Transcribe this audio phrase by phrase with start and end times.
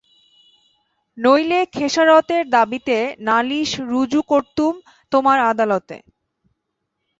[1.17, 4.73] নইলে খেসারতের দাবিতে নালিশ রুজু করতুম
[5.11, 5.97] তোমার আদালতে।